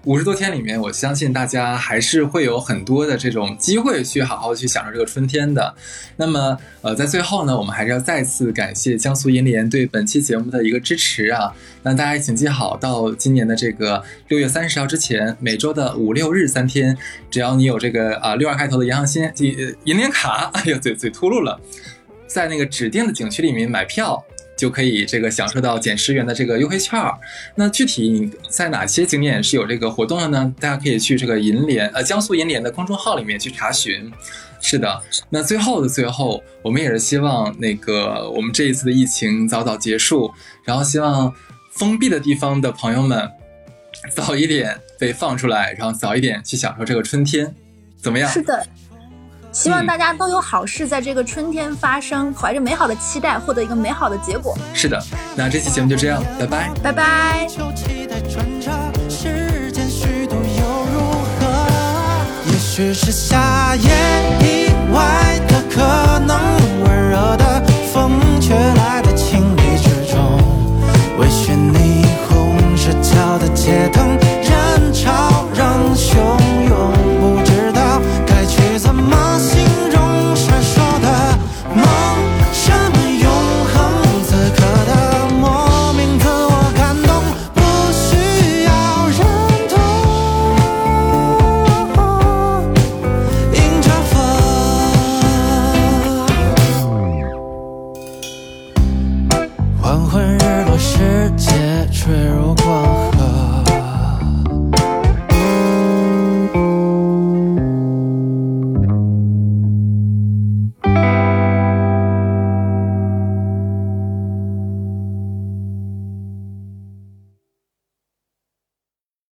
[0.08, 5.76] 五十多天里面，我相信大家还是会有很多的这种机会去好好去享受这个春天的。
[6.16, 11.51] 那么，呃，在最后呢，我们还是要再次感谢江苏银联对本期节目的一个支持啊。
[11.84, 16.97] 那大家请记好，到今年的这个六月三十号之前，每周的五六日三天，
[17.30, 19.30] 只要你有这个啊六二开头的银行新
[19.84, 21.60] 银联卡，哎呦，嘴嘴秃噜了，
[22.28, 24.24] 在那个指定的景区里面买票。
[24.58, 27.18] 就可以这个享受到减十元的这个优惠券儿。
[27.55, 30.53] 那具体在哪些景点是有这个活动的呢？
[30.60, 34.12] 大家可以去这个银联呃江苏银联的公众号里面去查询。
[34.60, 40.34] 是的，那最后的最后，我们也是希望那个我们这一次的疫情早早结束，
[40.66, 41.32] 然后希望
[41.72, 43.30] 封闭的地方的朋友们
[44.10, 47.53] 早一点被放出来，然后早一点去享受这个春天，
[48.01, 48.28] 怎么样？
[48.32, 48.68] 是的。
[49.58, 54.55] 希望大家都有好事在这个春天发生，怀着美好的期待，获得一个美好的结果。
[54.72, 55.03] 是的，
[55.36, 57.47] 那这期节目就这样，拜拜，拜拜。
[62.45, 63.89] 也许是夏夜
[64.41, 65.82] 以外的可
[66.20, 66.39] 能，
[66.84, 70.39] 温热的风却来得情理之中。
[71.18, 74.08] 微醺霓虹失焦的街灯，
[74.43, 76.36] 人潮仍汹